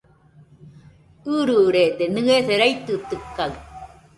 ɨrɨrede, 1.35 2.05
nɨese 2.13 2.53
raitɨtɨkaɨ 2.61 3.51